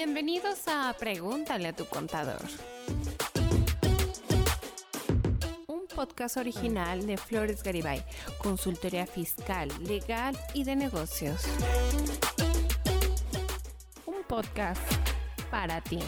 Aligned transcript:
Bienvenidos 0.00 0.60
a 0.68 0.94
Pregúntale 0.96 1.66
a 1.66 1.72
tu 1.72 1.84
contador. 1.84 2.40
Un 5.66 5.88
podcast 5.92 6.36
original 6.36 7.04
de 7.04 7.16
Flores 7.16 7.64
Garibay, 7.64 8.04
consultoría 8.40 9.08
fiscal, 9.08 9.68
legal 9.80 10.38
y 10.54 10.62
de 10.62 10.76
negocios. 10.76 11.42
Un 14.06 14.22
podcast 14.28 14.80
para 15.50 15.80
ti. 15.80 15.98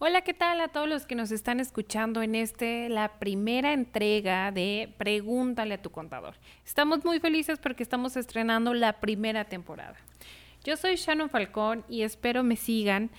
Hola, 0.00 0.20
¿qué 0.20 0.32
tal 0.32 0.60
a 0.60 0.68
todos 0.68 0.88
los 0.88 1.06
que 1.06 1.16
nos 1.16 1.32
están 1.32 1.58
escuchando 1.58 2.22
en 2.22 2.36
este, 2.36 2.88
la 2.88 3.18
primera 3.18 3.72
entrega 3.72 4.52
de 4.52 4.94
Pregúntale 4.96 5.74
a 5.74 5.82
tu 5.82 5.90
contador? 5.90 6.36
Estamos 6.64 7.04
muy 7.04 7.18
felices 7.18 7.58
porque 7.58 7.82
estamos 7.82 8.16
estrenando 8.16 8.74
la 8.74 9.00
primera 9.00 9.46
temporada. 9.46 9.96
Yo 10.62 10.76
soy 10.76 10.94
Shannon 10.94 11.30
Falcón 11.30 11.84
y 11.88 12.02
espero 12.02 12.44
me 12.44 12.54
sigan 12.54 13.10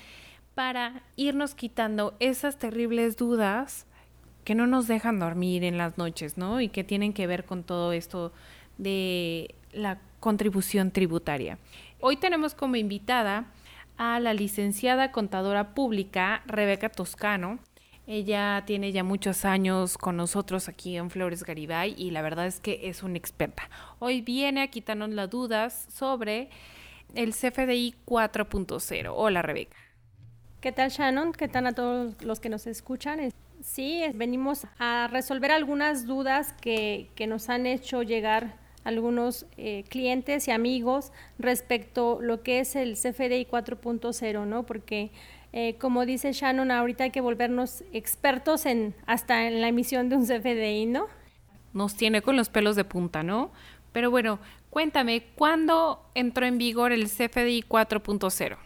para 0.55 1.03
irnos 1.17 1.53
quitando 1.53 2.15
esas 2.21 2.57
terribles 2.57 3.17
dudas 3.17 3.85
que 4.45 4.55
no 4.55 4.65
nos 4.65 4.87
dejan 4.87 5.19
dormir 5.19 5.65
en 5.65 5.77
las 5.77 5.97
noches, 5.97 6.37
¿no? 6.37 6.61
Y 6.61 6.69
que 6.69 6.85
tienen 6.85 7.11
que 7.11 7.27
ver 7.27 7.43
con 7.43 7.63
todo 7.63 7.91
esto 7.91 8.31
de 8.77 9.53
la 9.73 9.99
contribución 10.21 10.91
tributaria. 10.91 11.57
Hoy 11.99 12.15
tenemos 12.15 12.55
como 12.55 12.77
invitada 12.77 13.47
a 13.99 14.19
la 14.21 14.33
licenciada 14.33 15.11
contadora 15.11 15.75
pública 15.75 16.41
Rebeca 16.47 16.87
Toscano. 16.89 17.59
Ella 18.07 18.63
tiene 18.65 18.93
ya 18.93 19.03
muchos 19.03 19.43
años 19.43 19.97
con 19.97 20.15
nosotros 20.15 20.69
aquí 20.69 20.95
en 20.95 21.09
Flores 21.09 21.43
Garibay 21.43 21.93
y 21.97 22.11
la 22.11 22.21
verdad 22.21 22.47
es 22.47 22.61
que 22.61 22.87
es 22.89 23.03
una 23.03 23.17
experta. 23.17 23.69
Hoy 23.99 24.21
viene 24.21 24.61
a 24.61 24.67
quitarnos 24.69 25.09
las 25.09 25.29
dudas 25.29 25.85
sobre 25.93 26.49
el 27.13 27.33
CFDI 27.33 27.95
4.0. 28.05 29.11
Hola 29.13 29.41
Rebeca. 29.41 29.75
¿Qué 30.61 30.71
tal 30.71 30.89
Shannon? 30.89 31.33
¿Qué 31.33 31.49
tal 31.49 31.67
a 31.67 31.73
todos 31.73 32.23
los 32.23 32.39
que 32.39 32.47
nos 32.47 32.67
escuchan? 32.67 33.33
Sí, 33.61 34.01
venimos 34.15 34.65
a 34.79 35.09
resolver 35.11 35.51
algunas 35.51 36.05
dudas 36.05 36.53
que, 36.61 37.09
que 37.15 37.27
nos 37.27 37.49
han 37.49 37.65
hecho 37.65 38.01
llegar 38.03 38.55
algunos 38.83 39.45
eh, 39.57 39.83
clientes 39.89 40.47
y 40.47 40.51
amigos 40.51 41.11
respecto 41.37 42.19
lo 42.21 42.43
que 42.43 42.59
es 42.59 42.75
el 42.75 42.93
CFDI 42.93 43.45
4.0, 43.45 44.45
¿no? 44.45 44.65
Porque 44.65 45.11
eh, 45.51 45.75
como 45.79 46.05
dice 46.05 46.31
Shannon, 46.31 46.71
ahorita 46.71 47.05
hay 47.05 47.11
que 47.11 47.21
volvernos 47.21 47.83
expertos 47.91 48.65
en 48.65 48.93
hasta 49.05 49.47
en 49.47 49.61
la 49.61 49.67
emisión 49.67 50.09
de 50.09 50.15
un 50.15 50.25
CFDI, 50.25 50.85
¿no? 50.85 51.07
Nos 51.73 51.95
tiene 51.95 52.21
con 52.21 52.35
los 52.35 52.49
pelos 52.49 52.75
de 52.75 52.83
punta, 52.83 53.23
¿no? 53.23 53.51
Pero 53.91 54.11
bueno, 54.11 54.39
cuéntame, 54.69 55.23
¿cuándo 55.35 56.09
entró 56.13 56.45
en 56.45 56.57
vigor 56.57 56.91
el 56.91 57.05
CFDI 57.05 57.63
4.0? 57.67 58.57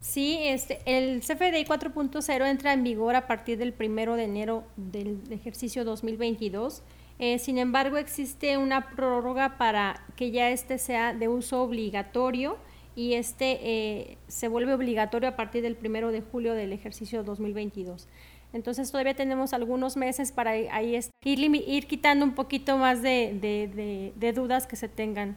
Sí, 0.00 0.38
este, 0.42 0.80
el 0.86 1.20
CFDI 1.20 1.64
4.0 1.64 2.46
entra 2.46 2.72
en 2.72 2.84
vigor 2.84 3.14
a 3.16 3.26
partir 3.26 3.58
del 3.58 3.72
primero 3.72 4.16
de 4.16 4.24
enero 4.24 4.64
del 4.76 5.20
ejercicio 5.30 5.84
2022 5.84 6.82
eh, 7.18 7.38
sin 7.38 7.58
embargo, 7.58 7.96
existe 7.96 8.58
una 8.58 8.90
prórroga 8.90 9.56
para 9.56 10.04
que 10.16 10.30
ya 10.30 10.50
este 10.50 10.78
sea 10.78 11.14
de 11.14 11.28
uso 11.28 11.62
obligatorio 11.62 12.56
y 12.96 13.14
este 13.14 13.58
eh, 13.62 14.18
se 14.28 14.48
vuelve 14.48 14.74
obligatorio 14.74 15.28
a 15.28 15.36
partir 15.36 15.62
del 15.62 15.76
primero 15.76 16.12
de 16.12 16.20
julio 16.20 16.54
del 16.54 16.72
ejercicio 16.72 17.22
2022. 17.22 18.08
Entonces 18.52 18.90
todavía 18.90 19.14
tenemos 19.14 19.52
algunos 19.52 19.96
meses 19.96 20.30
para 20.30 20.52
ahí 20.52 20.98
ir, 21.24 21.86
quitando 21.86 22.24
un 22.24 22.34
poquito 22.34 22.76
más 22.76 23.02
de, 23.02 24.12
de 24.14 24.32
dudas 24.32 24.66
que 24.66 24.76
se 24.76 24.88
tengan 24.88 25.36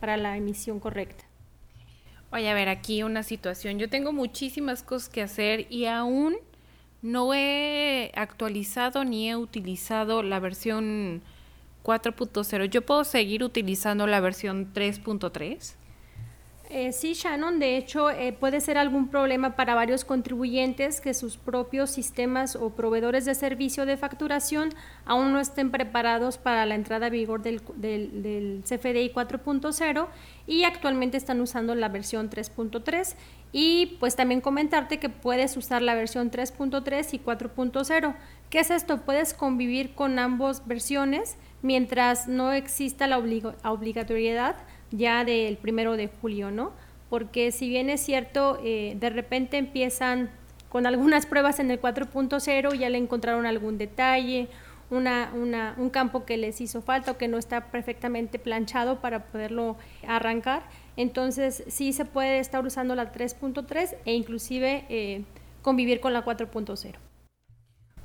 para 0.00 0.16
la 0.16 0.36
emisión 0.36 0.80
correcta. 0.80 1.24
Oye, 2.34 2.50
a 2.50 2.54
ver, 2.54 2.68
aquí 2.68 3.02
una 3.02 3.22
situación. 3.22 3.78
Yo 3.78 3.88
tengo 3.88 4.12
muchísimas 4.12 4.82
cosas 4.82 5.08
que 5.08 5.22
hacer 5.22 5.66
y 5.70 5.84
aún 5.84 6.36
no 7.04 7.34
he 7.34 8.12
actualizado 8.14 9.04
ni 9.04 9.28
he 9.28 9.36
utilizado 9.36 10.22
la 10.22 10.40
versión 10.40 11.20
4.0. 11.84 12.64
¿Yo 12.64 12.80
puedo 12.80 13.04
seguir 13.04 13.44
utilizando 13.44 14.06
la 14.06 14.20
versión 14.20 14.72
3.3? 14.72 15.74
Eh, 16.70 16.92
sí, 16.92 17.12
Shannon, 17.12 17.58
de 17.58 17.76
hecho 17.76 18.08
eh, 18.08 18.32
puede 18.32 18.62
ser 18.62 18.78
algún 18.78 19.08
problema 19.08 19.54
para 19.54 19.74
varios 19.74 20.06
contribuyentes 20.06 21.02
que 21.02 21.12
sus 21.12 21.36
propios 21.36 21.90
sistemas 21.90 22.56
o 22.56 22.70
proveedores 22.70 23.26
de 23.26 23.34
servicio 23.34 23.84
de 23.84 23.98
facturación 23.98 24.70
aún 25.04 25.34
no 25.34 25.40
estén 25.40 25.70
preparados 25.70 26.38
para 26.38 26.64
la 26.64 26.74
entrada 26.74 27.06
a 27.06 27.10
vigor 27.10 27.42
del, 27.42 27.60
del 27.76 28.62
CFDI 28.64 29.12
4.0 29.12 30.08
y 30.46 30.64
actualmente 30.64 31.18
están 31.18 31.42
usando 31.42 31.74
la 31.74 31.90
versión 31.90 32.30
3.3 32.30 33.14
y 33.56 33.96
pues 34.00 34.16
también 34.16 34.40
comentarte 34.40 34.98
que 34.98 35.08
puedes 35.08 35.56
usar 35.56 35.80
la 35.80 35.94
versión 35.94 36.28
3.3 36.28 37.14
y 37.14 37.20
4.0. 37.20 38.14
¿Qué 38.50 38.58
es 38.58 38.70
esto? 38.72 39.02
Puedes 39.02 39.32
convivir 39.32 39.94
con 39.94 40.18
ambas 40.18 40.66
versiones 40.66 41.36
mientras 41.62 42.26
no 42.26 42.52
exista 42.52 43.06
la 43.06 43.18
obligatoriedad 43.18 44.56
ya 44.90 45.24
del 45.24 45.56
primero 45.56 45.96
de 45.96 46.08
julio, 46.08 46.50
¿no? 46.50 46.72
Porque 47.08 47.52
si 47.52 47.68
bien 47.68 47.90
es 47.90 48.00
cierto, 48.00 48.58
eh, 48.64 48.96
de 48.98 49.10
repente 49.10 49.56
empiezan 49.56 50.30
con 50.68 50.84
algunas 50.84 51.24
pruebas 51.24 51.60
en 51.60 51.70
el 51.70 51.80
4.0, 51.80 52.74
ya 52.74 52.90
le 52.90 52.98
encontraron 52.98 53.46
algún 53.46 53.78
detalle, 53.78 54.48
una, 54.90 55.30
una, 55.32 55.76
un 55.78 55.90
campo 55.90 56.24
que 56.24 56.36
les 56.36 56.60
hizo 56.60 56.82
falta 56.82 57.12
o 57.12 57.18
que 57.18 57.28
no 57.28 57.38
está 57.38 57.66
perfectamente 57.70 58.40
planchado 58.40 59.00
para 59.00 59.26
poderlo 59.26 59.76
arrancar. 60.08 60.64
Entonces 60.96 61.64
sí 61.68 61.92
se 61.92 62.04
puede 62.04 62.38
estar 62.38 62.64
usando 62.64 62.94
la 62.94 63.12
3.3 63.12 63.96
e 64.04 64.14
inclusive 64.14 64.84
eh, 64.88 65.22
convivir 65.62 66.00
con 66.00 66.12
la 66.12 66.24
4.0. 66.24 66.94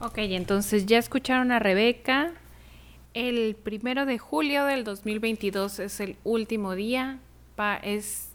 Ok, 0.02 0.18
entonces 0.20 0.86
ya 0.86 0.98
escucharon 0.98 1.52
a 1.52 1.60
Rebeca, 1.60 2.32
el 3.14 3.56
primero 3.56 4.06
de 4.06 4.18
julio 4.18 4.66
del 4.66 4.84
2022 4.84 5.80
es 5.80 6.00
el 6.00 6.16
último 6.24 6.76
día. 6.76 7.20
Pa, 7.56 7.76
es 7.76 8.30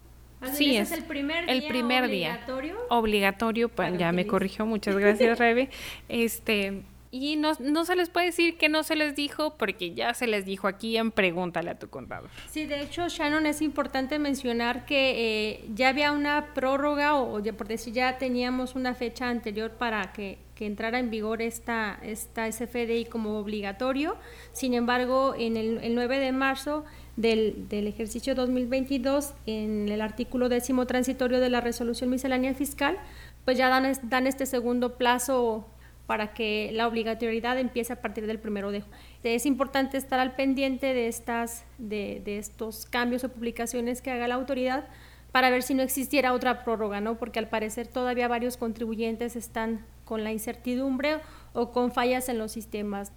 sí, 0.53 0.75
es, 0.75 0.91
el 0.91 1.05
primer 1.05 1.47
día. 1.47 1.67
Primer 1.67 2.03
obligatorio. 2.03 2.73
día. 2.75 2.83
Obligatorio. 2.89 3.71
ya 3.97 4.11
me 4.11 4.27
corrigió. 4.27 4.65
Muchas 4.65 4.95
gracias, 4.97 5.39
Rebe. 5.39 5.69
Este. 6.09 6.83
Y 7.15 7.37
no, 7.37 7.53
no, 7.59 7.85
se 7.85 7.95
les 7.95 8.09
puede 8.09 8.25
decir 8.25 8.57
que 8.57 8.67
no 8.67 8.83
se 8.83 8.97
les 8.97 9.15
dijo 9.15 9.55
porque 9.57 9.93
ya 9.93 10.13
se 10.13 10.27
les 10.27 10.43
dijo 10.43 10.67
aquí 10.67 10.97
en 10.97 11.11
Pregúntale 11.11 11.69
a 11.69 11.79
tu 11.79 11.87
contador. 11.87 12.29
Sí, 12.51 12.65
de 12.65 12.81
hecho, 12.81 13.07
Shannon, 13.07 13.45
es 13.45 13.61
importante 13.61 14.19
mencionar 14.19 14.85
que 14.85 15.53
eh, 15.53 15.65
ya 15.73 15.87
había 15.87 16.11
una 16.11 16.53
prórroga 16.53 17.15
o, 17.15 17.39
ya 17.39 17.53
por 17.53 17.69
decir 17.69 17.93
ya 17.93 18.17
teníamos 18.17 18.75
una 18.75 18.95
fecha 18.95 19.29
anterior 19.29 19.71
para 19.71 20.11
que 20.11 20.39
que 20.55 20.65
entrara 20.65 20.99
en 20.99 21.09
vigor 21.09 21.41
esta, 21.41 21.99
esta 22.01 22.49
SFDI 22.49 23.05
como 23.05 23.37
obligatorio. 23.39 24.15
Sin 24.53 24.73
embargo, 24.73 25.35
en 25.37 25.57
el, 25.57 25.93
9 25.93 26.17
de 26.19 26.31
marzo 26.31 26.85
del, 27.17 27.67
del, 27.67 27.87
ejercicio 27.87 28.35
2022, 28.35 29.33
en 29.47 29.89
el 29.89 29.99
artículo 29.99 30.47
décimo 30.47 30.87
transitorio 30.87 31.41
de 31.41 31.49
la 31.49 31.59
resolución 31.59 32.09
miscelánea 32.09 32.53
fiscal, 32.53 32.97
pues 33.43 33.57
ya 33.57 33.67
dan, 33.67 33.91
dan 34.03 34.27
este 34.27 34.45
segundo 34.45 34.97
plazo 34.97 35.67
para 36.07 36.33
que 36.33 36.69
la 36.73 36.87
obligatoriedad 36.87 37.57
empiece 37.59 37.93
a 37.93 38.01
partir 38.01 38.27
del 38.27 38.39
primero 38.39 38.71
de. 38.71 38.83
Es 39.23 39.45
importante 39.45 39.97
estar 39.97 40.19
al 40.19 40.35
pendiente 40.35 40.93
de, 40.93 41.07
estas, 41.07 41.65
de, 41.77 42.21
de 42.23 42.37
estos 42.37 42.85
cambios 42.85 43.23
o 43.23 43.29
publicaciones 43.29 44.01
que 44.01 44.11
haga 44.11 44.27
la 44.27 44.35
autoridad 44.35 44.87
para 45.31 45.49
ver 45.49 45.63
si 45.63 45.73
no 45.73 45.83
existiera 45.83 46.31
otra 46.31 46.63
prórroga, 46.63 47.01
¿no? 47.01 47.17
Porque 47.17 47.39
al 47.39 47.49
parecer 47.49 47.87
todavía 47.87 48.27
varios 48.27 48.55
contribuyentes 48.55 49.35
están 49.35 49.85
con 50.05 50.23
la 50.23 50.31
incertidumbre 50.31 51.19
o 51.51 51.71
con 51.71 51.91
fallas 51.91 52.29
en 52.29 52.37
los 52.37 52.53
sistemas. 52.53 53.11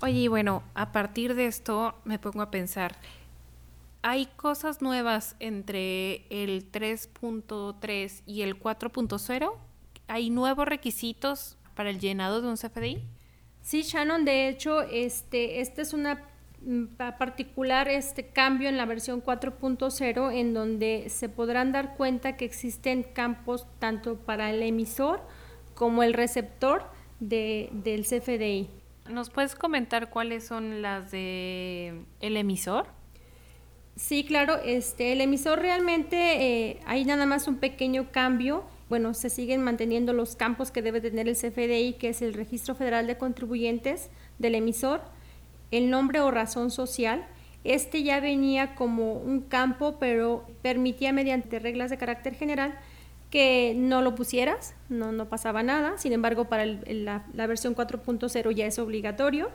Oye, 0.00 0.28
bueno, 0.28 0.62
a 0.74 0.92
partir 0.92 1.34
de 1.34 1.46
esto 1.46 1.94
me 2.04 2.18
pongo 2.18 2.42
a 2.42 2.50
pensar, 2.50 2.96
¿hay 4.02 4.26
cosas 4.36 4.80
nuevas 4.80 5.36
entre 5.38 6.26
el 6.30 6.70
3.3 6.70 8.22
y 8.26 8.42
el 8.42 8.58
4.0? 8.58 9.52
¿Hay 10.08 10.30
nuevos 10.30 10.66
requisitos 10.66 11.58
para 11.74 11.90
el 11.90 11.98
llenado 11.98 12.40
de 12.40 12.48
un 12.48 12.56
CFDI? 12.56 13.02
Sí, 13.62 13.82
Shannon, 13.82 14.24
de 14.24 14.48
hecho, 14.48 14.82
este, 14.82 15.60
este 15.60 15.82
es 15.82 15.94
una 15.94 16.22
mm, 16.60 16.96
particular 17.18 17.88
este 17.88 18.26
cambio 18.26 18.68
en 18.68 18.76
la 18.76 18.84
versión 18.84 19.22
4.0 19.22 20.32
en 20.32 20.54
donde 20.54 21.06
se 21.08 21.28
podrán 21.28 21.72
dar 21.72 21.96
cuenta 21.96 22.36
que 22.36 22.44
existen 22.44 23.02
campos 23.02 23.66
tanto 23.78 24.16
para 24.16 24.50
el 24.50 24.62
emisor 24.62 25.22
como 25.74 26.02
el 26.02 26.14
receptor 26.14 26.90
de, 27.20 27.70
del 27.72 28.04
CFDI. 28.04 28.68
¿Nos 29.10 29.30
puedes 29.30 29.54
comentar 29.54 30.10
cuáles 30.10 30.46
son 30.46 30.80
las 30.80 31.10
de 31.10 32.04
el 32.20 32.36
emisor? 32.36 32.86
Sí, 33.96 34.24
claro, 34.24 34.56
este, 34.64 35.12
el 35.12 35.20
emisor 35.20 35.60
realmente 35.60 36.70
eh, 36.70 36.80
hay 36.86 37.04
nada 37.04 37.26
más 37.26 37.46
un 37.46 37.56
pequeño 37.56 38.10
cambio. 38.10 38.64
Bueno, 38.88 39.14
se 39.14 39.30
siguen 39.30 39.62
manteniendo 39.62 40.12
los 40.12 40.36
campos 40.36 40.70
que 40.70 40.82
debe 40.82 41.00
tener 41.00 41.28
el 41.28 41.36
CFDI, 41.36 41.94
que 41.94 42.10
es 42.10 42.22
el 42.22 42.34
Registro 42.34 42.74
Federal 42.74 43.06
de 43.06 43.16
Contribuyentes 43.16 44.10
del 44.38 44.54
emisor, 44.54 45.00
el 45.70 45.90
nombre 45.90 46.20
o 46.20 46.30
razón 46.30 46.70
social. 46.70 47.26
Este 47.64 48.02
ya 48.02 48.20
venía 48.20 48.74
como 48.74 49.14
un 49.14 49.40
campo, 49.40 49.96
pero 49.98 50.46
permitía 50.60 51.12
mediante 51.12 51.58
reglas 51.58 51.90
de 51.90 51.96
carácter 51.96 52.34
general 52.34 52.78
que 53.34 53.74
no 53.76 54.00
lo 54.00 54.14
pusieras, 54.14 54.76
no, 54.88 55.10
no 55.10 55.28
pasaba 55.28 55.64
nada. 55.64 55.98
Sin 55.98 56.12
embargo, 56.12 56.44
para 56.44 56.64
la, 56.66 57.46
versión 57.48 57.74
4.0 57.74 58.54
ya 58.54 58.66
es 58.66 58.78
obligatorio. 58.78 59.50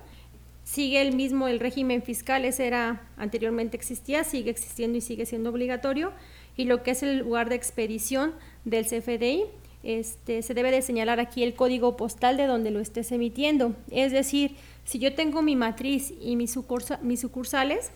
Sigue 0.66 1.02
el 1.02 1.16
mismo, 1.16 1.48
el 1.48 1.62
régimen 1.62 2.04
fiscal, 2.04 2.44
ese 2.44 2.68
era 2.68 3.08
anteriormente 3.16 3.78
existía, 3.78 4.26
sigue 4.26 4.52
existiendo 4.52 4.98
y 4.98 5.02
sigue 5.02 5.26
siendo 5.26 5.50
obligatorio. 5.52 6.12
Y 6.58 6.66
lo 6.66 6.84
que 6.84 6.92
es 6.92 7.04
el 7.04 7.20
lugar 7.20 7.48
de 7.48 7.56
expedición 7.56 8.34
del 8.70 8.86
CFDI, 8.86 9.46
este, 9.84 10.42
se 10.42 10.54
debe 10.54 10.72
de 10.72 10.82
señalar 10.82 11.20
aquí 11.20 11.44
el 11.44 11.54
código 11.54 11.96
postal 11.96 12.38
de 12.38 12.48
donde 12.48 12.72
lo 12.72 12.80
estés 12.80 13.12
emitiendo. 13.12 13.74
Es 13.92 14.12
decir, 14.12 14.56
si 14.84 15.00
yo 15.00 15.14
tengo 15.16 15.42
mi 15.42 15.56
matriz 15.56 16.14
y 16.20 16.36
mis, 16.36 16.58
mis 17.02 17.20
sucursales, 17.20 17.92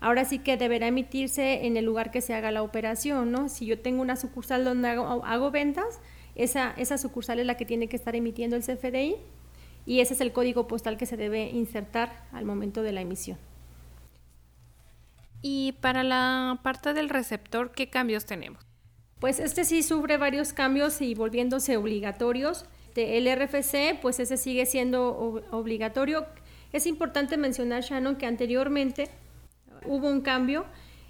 ahora 0.00 0.24
sí 0.24 0.38
que 0.38 0.56
deberá 0.56 0.88
emitirse 0.88 1.66
en 1.66 1.76
el 1.76 1.84
lugar 1.84 2.10
que 2.10 2.20
se 2.20 2.34
haga 2.34 2.50
la 2.50 2.62
operación, 2.62 3.30
¿no? 3.30 3.48
Si 3.48 3.66
yo 3.66 3.78
tengo 3.78 4.02
una 4.02 4.16
sucursal 4.16 4.64
donde 4.64 4.88
hago, 4.88 5.50
ventas, 5.50 6.00
esa, 6.34 6.72
esa 6.76 6.98
sucursal 6.98 7.40
es 7.40 7.46
la 7.46 7.56
que 7.56 7.64
tiene 7.64 7.88
que 7.88 7.96
estar 7.96 8.14
emitiendo 8.16 8.56
el 8.56 8.62
CFDI 8.62 9.16
y 9.86 10.00
ese 10.00 10.14
es 10.14 10.20
el 10.20 10.32
código 10.32 10.68
postal 10.68 10.96
que 10.96 11.06
se 11.06 11.16
debe 11.16 11.48
insertar 11.50 12.26
al 12.32 12.44
momento 12.44 12.82
de 12.82 12.92
la 12.92 13.00
emisión. 13.00 13.38
Y 15.40 15.72
para 15.80 16.02
la 16.02 16.58
parte 16.62 16.94
del 16.94 17.08
receptor, 17.08 17.70
¿qué 17.70 17.88
cambios 17.88 18.24
tenemos? 18.26 18.67
Pues 19.20 19.40
este 19.40 19.64
sí 19.64 19.82
sufre 19.82 20.16
varios 20.16 20.52
cambios 20.52 21.00
y 21.00 21.14
volviéndose 21.14 21.76
obligatorios. 21.76 22.66
El 22.94 23.26
RFC, 23.26 24.00
pues 24.00 24.18
ese 24.18 24.36
sigue 24.36 24.66
siendo 24.66 25.42
obligatorio. 25.50 26.26
Es 26.72 26.86
importante 26.86 27.36
mencionar, 27.36 27.82
Shannon, 27.82 28.16
que 28.16 28.26
anteriormente 28.26 29.08
hubo 29.86 30.08
un 30.08 30.20
cambio 30.20 30.66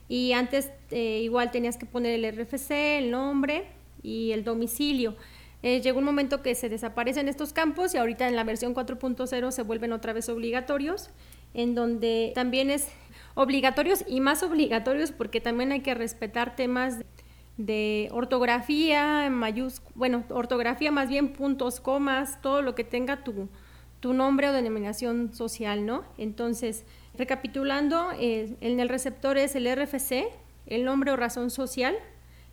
y 0.08 0.32
antes 0.32 0.70
eh, 0.90 1.20
igual 1.22 1.50
tenías 1.50 1.76
que 1.76 1.86
poner 1.86 2.12
el 2.12 2.30
RFC, 2.30 2.98
el 2.98 3.10
nombre 3.10 3.66
y 4.02 4.32
el 4.32 4.44
domicilio. 4.44 5.16
Eh, 5.62 5.80
llegó 5.80 5.98
un 5.98 6.04
momento 6.04 6.40
que 6.42 6.54
se 6.54 6.68
desaparecen 6.68 7.28
estos 7.28 7.52
campos 7.52 7.94
y 7.94 7.98
ahorita 7.98 8.28
en 8.28 8.36
la 8.36 8.44
versión 8.44 8.74
4.0 8.74 9.50
se 9.50 9.62
vuelven 9.62 9.92
otra 9.92 10.12
vez 10.12 10.28
obligatorios, 10.28 11.10
en 11.52 11.74
donde 11.74 12.32
también 12.34 12.70
es 12.70 12.88
obligatorios 13.34 14.04
y 14.06 14.20
más 14.20 14.42
obligatorios 14.42 15.10
porque 15.10 15.40
también 15.40 15.72
hay 15.72 15.80
que 15.80 15.94
respetar 15.94 16.54
temas 16.54 16.98
de 17.58 18.08
ortografía, 18.12 19.28
mayúsculas, 19.30 19.92
bueno, 19.96 20.24
ortografía 20.30 20.90
más 20.92 21.08
bien 21.08 21.32
puntos, 21.32 21.80
comas, 21.80 22.40
todo 22.40 22.62
lo 22.62 22.74
que 22.74 22.84
tenga 22.84 23.24
tu, 23.24 23.48
tu 24.00 24.14
nombre 24.14 24.48
o 24.48 24.52
denominación 24.52 25.34
social, 25.34 25.84
¿no? 25.84 26.04
Entonces, 26.16 26.84
recapitulando, 27.14 28.12
eh, 28.18 28.56
en 28.60 28.80
el 28.80 28.88
receptor 28.88 29.36
es 29.36 29.56
el 29.56 29.66
RFC, 29.66 30.28
el 30.66 30.84
nombre 30.84 31.10
o 31.10 31.16
razón 31.16 31.50
social, 31.50 31.96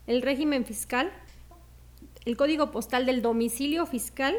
el 0.08 0.24
régimen 0.24 0.66
fiscal, 0.66 1.12
el 2.26 2.36
código 2.36 2.72
postal 2.72 3.06
del 3.06 3.22
domicilio 3.22 3.86
fiscal 3.86 4.36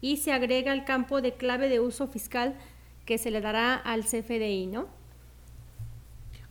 y 0.00 0.16
se 0.16 0.32
agrega 0.32 0.72
el 0.72 0.84
campo 0.84 1.20
de 1.20 1.34
clave 1.34 1.68
de 1.68 1.80
uso 1.80 2.06
fiscal 2.06 2.54
que 3.04 3.18
se 3.18 3.30
le 3.30 3.42
dará 3.42 3.74
al 3.74 4.04
CFDI, 4.04 4.66
¿no? 4.66 4.95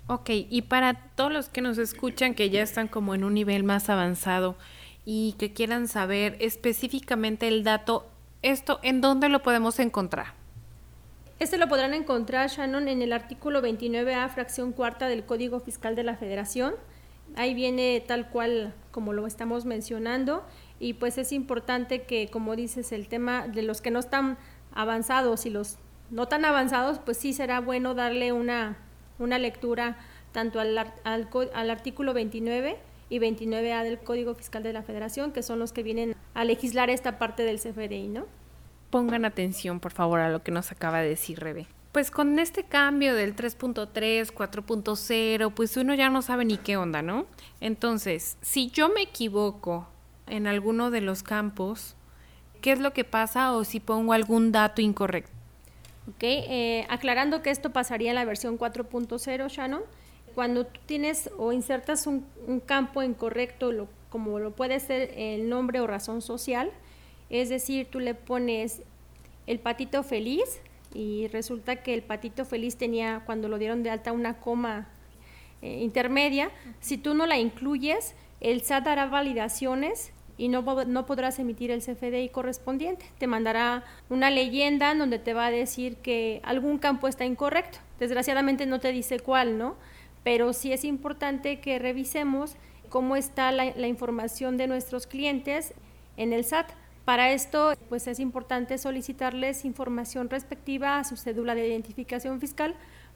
Ok, 0.08 0.30
y 0.30 0.62
para 0.62 0.94
todos 1.16 1.34
los 1.34 1.50
que 1.50 1.62
nos 1.62 1.80
escuchan 1.80 2.36
que 2.36 2.52
ya 2.52 2.62
están 2.62 2.88
como 2.88 3.16
en 3.16 3.24
un 3.24 3.34
nivel 3.34 3.64
más 3.64 3.90
avanzado 3.90 4.56
y 5.04 5.34
que 5.40 5.52
quieran 5.52 5.88
saber 5.88 6.38
específicamente 6.40 7.48
el 7.48 7.64
dato, 7.64 8.06
¿esto 8.44 8.80
en 8.84 9.02
dónde 9.02 9.30
lo 9.30 9.42
podemos 9.42 9.80
encontrar? 9.80 10.34
Este 11.40 11.58
lo 11.58 11.68
podrán 11.68 11.96
encontrar, 11.96 12.50
Shannon, 12.50 12.88
en 12.88 13.02
el 13.02 13.14
artículo 13.14 13.64
29A, 13.64 14.30
fracción 14.30 14.74
cuarta 14.74 15.08
del 15.08 15.26
Código 15.26 15.60
Fiscal 15.60 15.96
de 15.96 16.04
la 16.04 16.16
Federación. 16.16 16.76
Ahí 17.36 17.56
viene 17.56 18.04
tal 18.08 18.30
cual 18.30 18.76
como 18.92 19.12
lo 19.12 19.26
estamos 19.26 19.66
mencionando 19.66 20.46
y 20.80 20.94
pues 20.94 21.18
es 21.18 21.32
importante 21.32 22.04
que, 22.04 22.30
como 22.30 22.56
dices, 22.56 22.92
el 22.92 23.08
tema 23.08 23.48
de 23.48 23.64
los 23.64 23.82
que 23.82 23.90
no 23.90 23.98
están 23.98 24.38
avanzados 24.72 25.48
y 25.48 25.50
los 25.50 25.78
no 26.12 26.28
tan 26.28 26.46
avanzados, 26.46 27.00
pues 27.00 27.18
sí 27.18 27.34
será 27.34 27.60
bueno 27.60 27.96
darle 27.96 28.32
una 28.32 28.78
una 29.20 29.38
lectura 29.40 29.98
tanto 30.32 30.60
al, 30.60 30.78
al, 30.78 31.70
artículo 31.70 32.14
29 32.14 32.78
y 33.10 33.20
29A 33.20 33.84
del 33.84 34.00
Código 34.00 34.36
Fiscal 34.36 34.64
de 34.64 34.74
la 34.74 34.84
Federación, 34.84 35.32
que 35.32 35.44
son 35.44 35.60
los 35.60 35.72
que 35.72 35.84
vienen 35.84 36.16
a 36.34 36.44
legislar 36.44 36.90
esta 36.90 37.18
parte 37.18 37.44
del 37.44 37.60
CFDI, 37.60 38.08
¿no? 38.08 38.26
Pongan 38.90 39.26
atención, 39.26 39.80
por 39.80 39.94
favor, 39.94 40.20
a 40.20 40.30
lo 40.30 40.44
que 40.44 40.52
nos 40.52 40.72
acaba 40.72 41.00
de 41.02 41.10
decir 41.10 41.40
Rebe. 41.40 41.68
Pues 41.92 42.12
con 42.12 42.38
este 42.40 42.66
cambio 42.66 43.16
del 43.16 43.36
3.3, 43.36 44.34
4.0, 44.34 45.54
pues 45.54 45.78
uno 45.78 45.94
ya 45.94 46.10
no 46.10 46.22
sabe 46.22 46.44
ni 46.44 46.58
qué 46.58 46.76
onda, 46.76 47.02
¿no? 47.02 47.26
Entonces, 47.62 48.38
si 48.42 48.70
yo 48.70 48.90
me 48.90 49.04
equivoco 49.04 49.88
en 50.28 50.48
alguno 50.48 50.92
de 50.92 51.00
los 51.00 51.24
campos, 51.24 51.96
¿qué 52.62 52.74
es 52.74 52.80
lo 52.80 52.92
que 52.92 53.06
pasa 53.06 53.54
o 53.54 53.64
si 53.64 53.80
pongo 53.80 54.12
algún 54.12 54.52
dato 54.52 54.82
incorrecto? 54.82 55.35
Eh, 56.22 56.86
aclarando 56.90 57.42
que 57.42 57.50
esto 57.50 57.72
pasaría 57.72 58.12
en 58.12 58.16
la 58.16 58.26
versión 58.26 58.58
4.0, 58.58 59.50
Shannon, 59.50 59.82
cuando 60.36 60.66
tú 60.66 60.80
tienes 60.86 61.30
o 61.38 61.52
insertas 61.52 62.08
un, 62.08 62.26
campo 62.66 63.02
incorrecto, 63.02 63.72
lo, 63.72 63.88
como 64.10 64.40
lo 64.40 64.52
puede 64.52 64.80
ser 64.80 65.14
el 65.16 65.50
nombre 65.50 65.80
o 65.80 65.88
razón 65.88 66.22
social, 66.22 66.72
es 67.30 67.50
decir, 67.50 67.88
tú 67.90 68.00
le 68.00 68.14
pones 68.14 68.82
el 69.48 69.60
patito 69.60 70.04
feliz 70.04 70.62
y 70.94 71.28
resulta 71.28 71.78
que 71.78 71.94
el 71.94 72.04
patito 72.04 72.46
feliz 72.46 72.78
tenía, 72.78 73.24
cuando 73.26 73.50
lo 73.50 73.58
dieron 73.58 73.84
de 73.84 73.90
alta, 73.90 74.12
una 74.12 74.40
coma 74.40 74.88
eh, 75.62 75.80
intermedia. 75.82 76.52
Si 76.80 76.98
tú 76.98 77.14
no 77.14 77.26
la 77.26 77.38
incluyes, 77.38 78.16
el 78.42 78.62
SAT 78.62 78.86
dará 78.86 79.08
validaciones 79.08 80.12
y 80.38 80.50
no, 80.50 80.62
no 80.86 81.06
podrás 81.06 81.40
emitir 81.40 81.72
el 81.72 81.82
CFDI 81.82 82.30
correspondiente. 82.30 83.06
Te 83.18 83.28
mandará 83.28 83.84
una 84.10 84.30
leyenda 84.30 84.94
donde 84.94 85.20
te 85.20 85.34
va 85.34 85.48
a 85.48 85.52
decir 85.52 85.98
que 85.98 86.42
algún 86.44 86.78
campo 86.78 87.08
está 87.08 87.26
incorrecto. 87.26 87.80
Desgraciadamente 88.00 88.66
no 88.66 88.80
te 88.80 88.92
dice 88.92 89.20
cuál, 89.20 89.58
¿no? 89.58 89.76
Pero 90.24 90.54
sí 90.54 90.74
es 90.74 90.84
importante 90.84 91.60
que 91.60 91.80
revisemos 91.80 92.56
cómo 92.90 93.16
está 93.16 93.52
la, 93.52 93.88
información 93.88 94.58
de 94.58 94.68
nuestros 94.68 95.08
clientes 95.08 95.74
en 96.18 96.34
el 96.34 96.44
SAT. 96.44 96.72
Para 97.06 97.32
esto, 97.32 97.74
pues 97.90 98.08
es 98.08 98.20
importante 98.20 98.78
solicitarles 98.78 99.64
información 99.64 100.30
respectiva 100.30 100.98
a 100.98 101.04
su 101.04 101.18
cédula 101.18 101.56
de 101.56 101.68
identificación 101.68 102.40
fiscal 102.40 102.74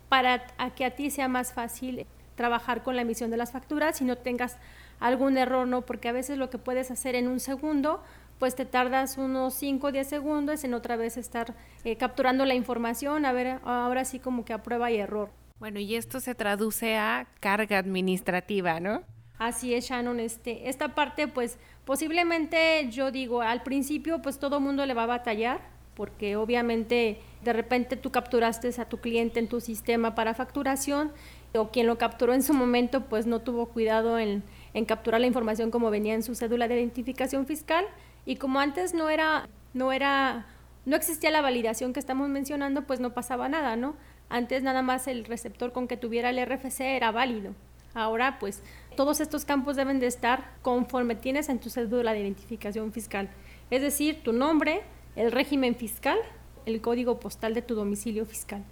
para 0.08 0.46
que 0.76 0.86
a 0.86 0.92
ti 0.92 1.10
sea 1.10 1.28
más 1.28 1.54
fácil 1.54 2.06
trabajar 2.36 2.84
con 2.84 2.96
la 2.96 3.02
emisión 3.02 3.32
de 3.32 3.38
las 3.38 3.52
facturas 3.52 4.00
y 4.02 4.06
no 4.06 4.16
tengas 4.16 4.58
algún 5.00 5.38
error, 5.38 5.68
¿no? 5.68 5.82
Porque 5.82 6.10
a 6.10 6.12
veces 6.12 6.38
lo 6.38 6.50
que 6.50 6.58
puedes 6.58 6.92
hacer 6.92 7.16
en 7.16 7.28
un 7.28 7.40
segundo, 7.40 8.04
pues 8.38 8.56
te 8.56 8.66
tardas 8.66 9.18
unos 9.18 9.54
5 9.56 9.88
o 9.88 9.92
10 9.92 10.08
segundos 10.08 10.64
en 10.64 10.74
otra 10.74 10.96
vez 10.96 11.18
estar 11.18 11.56
eh, 11.84 11.98
capturando 11.98 12.46
la 12.46 12.56
información, 12.56 13.26
a 13.26 13.32
ver, 13.32 13.60
ahora 13.64 14.06
sí 14.06 14.20
como 14.20 14.46
que 14.46 14.54
a 14.54 14.64
prueba 14.64 14.92
y 14.92 14.98
error. 14.98 15.30
Bueno, 15.60 15.80
y 15.80 15.96
esto 15.96 16.20
se 16.20 16.36
traduce 16.36 16.96
a 16.96 17.28
carga 17.42 17.78
administrativa, 17.78 18.80
¿no? 18.80 19.04
Así 19.38 19.74
es, 19.74 19.86
Shannon. 19.86 20.20
Este, 20.20 20.70
esta 20.70 20.96
parte, 20.96 21.28
pues, 21.28 21.58
posiblemente 21.86 22.90
yo 22.90 23.12
digo, 23.12 23.42
al 23.42 23.64
principio, 23.64 24.22
pues 24.22 24.38
todo 24.38 24.60
mundo 24.60 24.86
le 24.86 24.94
va 24.94 25.04
a 25.04 25.08
batallar, 25.08 25.62
porque 25.96 26.38
obviamente 26.38 27.20
de 27.44 27.54
repente 27.54 27.98
tú 27.98 28.12
capturaste 28.12 28.70
a 28.80 28.86
tu 28.86 29.00
cliente 29.00 29.40
en 29.40 29.48
tu 29.48 29.60
sistema 29.62 30.16
para 30.16 30.34
facturación, 30.34 31.12
o 31.54 31.70
quien 31.70 31.88
lo 31.88 31.98
capturó 31.98 32.34
en 32.34 32.44
su 32.44 32.54
momento, 32.54 33.06
pues 33.06 33.26
no 33.26 33.40
tuvo 33.40 33.68
cuidado 33.68 34.20
en, 34.20 34.44
capturar 34.88 35.20
la 35.20 35.28
información 35.28 35.72
como 35.72 35.90
venía 35.90 36.14
en 36.14 36.24
su 36.24 36.36
cédula 36.36 36.68
de 36.68 36.76
identificación 36.76 37.46
fiscal 37.46 37.86
y 38.26 38.38
como 38.38 38.60
antes 38.60 38.94
no 38.94 39.10
era 39.10 39.50
no 39.74 39.92
era 39.92 40.46
no 40.86 40.96
existía 40.96 41.32
la 41.32 41.42
validación 41.42 41.92
que 41.92 42.00
estamos 42.00 42.30
mencionando, 42.30 42.84
pues 42.84 43.00
no 43.00 43.14
pasaba 43.14 43.50
nada, 43.50 43.76
¿no? 43.76 43.96
Antes 44.30 44.64
nada 44.64 44.82
más 44.82 45.08
el 45.08 45.26
receptor 45.26 45.72
con 45.72 45.88
que 45.88 45.98
tuviera 45.98 46.30
el 46.30 46.44
RFC 46.46 46.82
era 46.82 47.12
válido. 47.12 47.54
Ahora, 47.94 48.38
pues, 48.40 48.64
todos 48.96 49.20
estos 49.20 49.46
campos 49.46 49.76
deben 49.76 50.00
de 50.00 50.08
estar 50.08 50.52
conforme 50.62 51.16
tienes 51.16 51.50
en 51.50 51.60
tu 51.60 51.70
cédula 51.70 52.14
de 52.14 52.22
identificación 52.22 52.92
fiscal. 52.92 53.30
Es 53.72 53.82
decir, 53.82 54.22
tu 54.24 54.32
nombre, 54.32 54.82
el 55.16 55.32
régimen 55.32 55.76
fiscal, 55.76 56.18
el 56.66 56.82
código 56.82 57.20
postal 57.20 57.54
de 57.54 57.62
tu 57.62 57.76
domicilio 57.76 58.26
fiscal. 58.26 58.64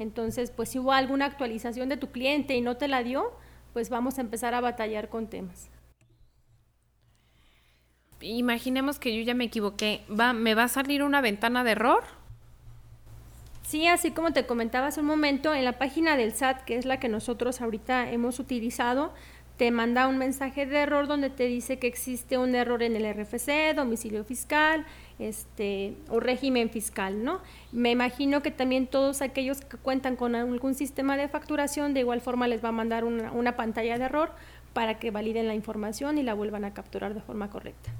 Entonces, 0.00 0.50
pues 0.50 0.70
si 0.70 0.78
hubo 0.78 0.92
alguna 0.92 1.26
actualización 1.26 1.90
de 1.90 1.98
tu 1.98 2.10
cliente 2.10 2.56
y 2.56 2.62
no 2.62 2.78
te 2.78 2.88
la 2.88 3.02
dio, 3.02 3.32
pues 3.74 3.90
vamos 3.90 4.16
a 4.16 4.22
empezar 4.22 4.54
a 4.54 4.62
batallar 4.62 5.10
con 5.10 5.28
temas. 5.28 5.68
Imaginemos 8.22 8.98
que 8.98 9.14
yo 9.14 9.22
ya 9.22 9.34
me 9.34 9.44
equivoqué. 9.44 10.00
¿Va, 10.10 10.32
¿Me 10.32 10.54
va 10.54 10.64
a 10.64 10.68
salir 10.68 11.02
una 11.02 11.20
ventana 11.20 11.64
de 11.64 11.72
error? 11.72 12.02
Sí, 13.62 13.86
así 13.86 14.10
como 14.10 14.32
te 14.32 14.46
comentaba 14.46 14.86
hace 14.86 15.00
un 15.00 15.06
momento, 15.06 15.54
en 15.54 15.66
la 15.66 15.78
página 15.78 16.16
del 16.16 16.32
SAT, 16.32 16.64
que 16.64 16.76
es 16.76 16.86
la 16.86 16.98
que 16.98 17.10
nosotros 17.10 17.60
ahorita 17.60 18.10
hemos 18.10 18.38
utilizado, 18.38 19.12
te 19.60 19.70
manda 19.70 20.08
un 20.08 20.16
mensaje 20.16 20.64
de 20.64 20.78
error 20.78 21.06
donde 21.06 21.28
te 21.28 21.44
dice 21.44 21.78
que 21.78 21.86
existe 21.86 22.38
un 22.38 22.54
error 22.54 22.82
en 22.82 22.96
el 22.96 23.04
RFC, 23.12 23.74
domicilio 23.76 24.24
fiscal, 24.24 24.86
este, 25.18 25.98
o 26.08 26.18
régimen 26.18 26.70
fiscal, 26.70 27.22
¿no? 27.22 27.42
Me 27.70 27.90
imagino 27.90 28.40
que 28.40 28.50
también 28.50 28.86
todos 28.86 29.20
aquellos 29.20 29.60
que 29.60 29.76
cuentan 29.76 30.16
con 30.16 30.34
algún 30.34 30.72
sistema 30.72 31.18
de 31.18 31.28
facturación, 31.28 31.92
de 31.92 32.00
igual 32.00 32.22
forma 32.22 32.48
les 32.48 32.64
va 32.64 32.70
a 32.70 32.72
mandar 32.72 33.04
una, 33.04 33.32
una 33.32 33.54
pantalla 33.56 33.98
de 33.98 34.04
error 34.04 34.32
para 34.72 34.98
que 34.98 35.10
validen 35.10 35.46
la 35.46 35.54
información 35.54 36.16
y 36.16 36.22
la 36.22 36.32
vuelvan 36.32 36.64
a 36.64 36.72
capturar 36.72 37.12
de 37.12 37.20
forma 37.20 37.50
correcta. 37.50 37.92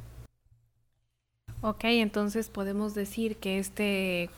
Ok, 1.61 1.85
entonces 1.85 2.49
podemos 2.49 2.95
decir 2.95 3.37
que 3.37 3.59
este 3.59 4.31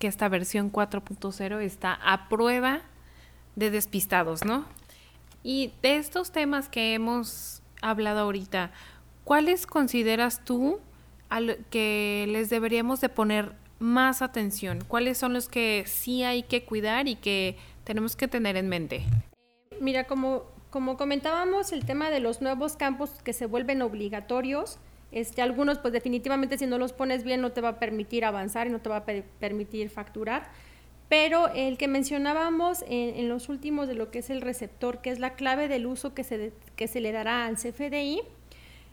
que 0.00 0.08
esta 0.08 0.28
versión 0.28 0.72
4.0 0.72 1.60
está 1.60 1.94
a 1.94 2.28
prueba 2.28 2.80
de 3.54 3.70
despistados, 3.70 4.44
¿no? 4.44 4.64
Y 5.48 5.70
de 5.80 5.94
estos 5.94 6.32
temas 6.32 6.68
que 6.68 6.94
hemos 6.94 7.62
hablado 7.80 8.18
ahorita, 8.18 8.72
¿cuáles 9.22 9.68
consideras 9.68 10.44
tú 10.44 10.80
que 11.70 12.26
les 12.28 12.50
deberíamos 12.50 13.00
de 13.00 13.08
poner 13.08 13.52
más 13.78 14.22
atención? 14.22 14.80
¿Cuáles 14.88 15.18
son 15.18 15.34
los 15.34 15.48
que 15.48 15.84
sí 15.86 16.24
hay 16.24 16.42
que 16.42 16.64
cuidar 16.64 17.06
y 17.06 17.14
que 17.14 17.56
tenemos 17.84 18.16
que 18.16 18.26
tener 18.26 18.56
en 18.56 18.68
mente? 18.68 19.04
Mira, 19.80 20.08
como, 20.08 20.42
como 20.70 20.96
comentábamos, 20.96 21.70
el 21.70 21.84
tema 21.84 22.10
de 22.10 22.18
los 22.18 22.42
nuevos 22.42 22.74
campos 22.74 23.10
que 23.22 23.32
se 23.32 23.46
vuelven 23.46 23.82
obligatorios, 23.82 24.80
este, 25.12 25.42
algunos, 25.42 25.78
pues 25.78 25.92
definitivamente 25.92 26.58
si 26.58 26.66
no 26.66 26.76
los 26.76 26.92
pones 26.92 27.22
bien 27.22 27.40
no 27.40 27.52
te 27.52 27.60
va 27.60 27.68
a 27.68 27.78
permitir 27.78 28.24
avanzar 28.24 28.66
y 28.66 28.70
no 28.70 28.80
te 28.80 28.88
va 28.88 28.96
a 28.96 29.04
permitir 29.04 29.90
facturar. 29.90 30.50
Pero 31.08 31.48
el 31.48 31.78
que 31.78 31.86
mencionábamos 31.86 32.84
en, 32.88 33.28
los 33.28 33.48
últimos 33.48 33.86
de 33.86 33.94
lo 33.94 34.10
que 34.10 34.18
es 34.18 34.30
el 34.30 34.40
receptor, 34.40 35.00
que 35.00 35.10
es 35.10 35.20
la 35.20 35.34
clave 35.34 35.68
del 35.68 35.86
uso 35.86 36.14
que 36.14 36.24
se, 36.24 36.52
que 36.74 36.88
se 36.88 37.00
le 37.00 37.12
dará 37.12 37.46
al 37.46 37.56
CFDI, 37.56 38.22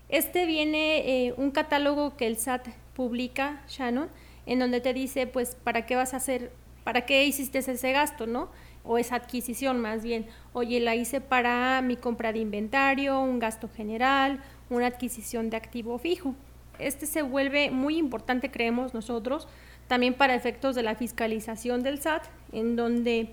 este 0.09 0.45
viene 0.45 1.25
eh, 1.25 1.33
un 1.37 1.49
catálogo 1.49 2.15
que 2.15 2.27
el 2.27 2.37
SAT 2.37 2.67
publica, 2.95 3.63
Shannon, 3.67 4.09
en 4.45 4.59
donde 4.59 4.79
te 4.79 4.93
dice, 4.93 5.25
pues, 5.25 5.55
¿para 5.55 5.87
qué 5.87 5.95
vas 5.95 6.13
a 6.13 6.17
hacer, 6.17 6.51
para 6.83 7.05
qué 7.05 7.25
hiciste 7.25 7.59
ese 7.59 7.91
gasto, 7.91 8.27
no? 8.27 8.49
O 8.83 8.97
esa 8.97 9.15
adquisición 9.15 9.79
más 9.79 10.03
bien. 10.03 10.27
Oye, 10.51 10.79
la 10.81 10.95
hice 10.95 11.21
para 11.21 11.81
mi 11.81 11.95
compra 11.95 12.33
de 12.33 12.39
inventario, 12.39 13.19
un 13.21 13.39
gasto 13.39 13.69
general, 13.69 14.43
una 14.69 14.87
adquisición 14.87 15.49
de 15.49 15.57
activo 15.57 15.97
fijo. 15.97 16.35
Este 16.79 17.05
se 17.05 17.21
vuelve 17.21 17.71
muy 17.71 17.97
importante, 17.97 18.51
creemos 18.51 18.93
nosotros, 18.93 19.47
también 19.87 20.13
para 20.13 20.35
efectos 20.35 20.75
de 20.75 20.83
la 20.83 20.95
fiscalización 20.95 21.83
del 21.83 22.01
SAT, 22.01 22.23
en 22.51 22.75
donde, 22.75 23.29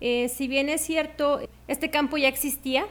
eh, 0.00 0.28
si 0.28 0.48
bien 0.48 0.68
es 0.68 0.80
cierto, 0.80 1.40
este 1.68 1.90
campo 1.90 2.16
ya 2.16 2.28
existía, 2.28 2.86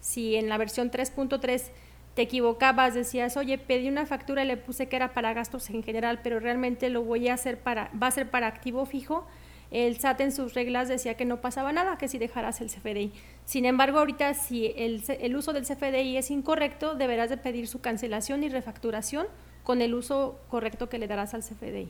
si 0.00 0.36
en 0.36 0.48
la 0.48 0.58
versión 0.58 0.90
3.3 0.90 1.70
te 2.14 2.22
equivocabas, 2.22 2.94
decías, 2.94 3.36
oye, 3.36 3.58
pedí 3.58 3.88
una 3.88 4.06
factura 4.06 4.44
y 4.44 4.46
le 4.46 4.56
puse 4.56 4.88
que 4.88 4.96
era 4.96 5.12
para 5.14 5.32
gastos 5.32 5.70
en 5.70 5.82
general, 5.82 6.20
pero 6.22 6.40
realmente 6.40 6.90
lo 6.90 7.02
voy 7.02 7.28
a 7.28 7.34
hacer 7.34 7.58
para, 7.58 7.90
va 8.00 8.08
a 8.08 8.10
ser 8.10 8.30
para 8.30 8.46
activo 8.46 8.84
fijo, 8.86 9.26
el 9.70 9.98
SAT 9.98 10.20
en 10.22 10.32
sus 10.32 10.54
reglas 10.54 10.88
decía 10.88 11.14
que 11.14 11.24
no 11.24 11.40
pasaba 11.40 11.72
nada, 11.72 11.96
que 11.96 12.08
si 12.08 12.18
dejaras 12.18 12.60
el 12.60 12.68
CFDI. 12.68 13.12
Sin 13.44 13.64
embargo, 13.64 14.00
ahorita 14.00 14.34
si 14.34 14.66
el, 14.76 15.04
el, 15.08 15.36
uso 15.36 15.52
del 15.52 15.64
CFDI 15.64 16.16
es 16.16 16.30
incorrecto, 16.32 16.96
deberás 16.96 17.30
de 17.30 17.36
pedir 17.36 17.68
su 17.68 17.80
cancelación 17.80 18.42
y 18.42 18.48
refacturación 18.48 19.26
con 19.62 19.80
el 19.80 19.94
uso 19.94 20.40
correcto 20.48 20.88
que 20.88 20.98
le 20.98 21.06
darás 21.06 21.34
al 21.34 21.42
CFDI. 21.42 21.88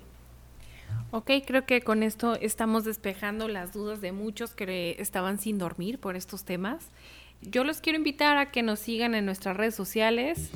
Ok, 1.11 1.31
creo 1.47 1.67
que 1.67 1.83
con 1.83 2.03
esto 2.03 2.37
estamos 2.37 2.85
despejando 2.85 3.49
las 3.49 3.73
dudas 3.73 4.01
de 4.01 4.13
muchos 4.13 4.55
que 4.55 4.97
estaban 4.99 5.39
sin 5.39 5.59
dormir 5.59 5.99
por 5.99 6.17
estos 6.17 6.45
temas. 6.45 6.91
Yo 7.43 7.65
los 7.65 7.81
quiero 7.81 7.99
invitar 7.99 8.37
a 8.37 8.51
que 8.51 8.63
nos 8.63 8.81
sigan 8.81 9.15
en 9.15 9.27
nuestras 9.27 9.57
redes 9.57 9.75
sociales. 9.75 10.51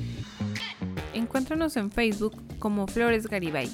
Encuéntranos 1.13 1.77
en 1.77 1.91
Facebook 1.91 2.35
como 2.59 2.87
Flores 2.87 3.27
Garibay 3.27 3.69